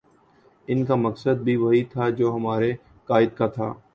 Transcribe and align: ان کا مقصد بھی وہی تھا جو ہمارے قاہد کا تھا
ان 0.67 0.83
کا 0.85 0.95
مقصد 0.95 1.43
بھی 1.43 1.55
وہی 1.55 1.83
تھا 1.83 2.09
جو 2.09 2.33
ہمارے 2.35 2.71
قاہد 3.09 3.37
کا 3.37 3.47
تھا 3.47 3.73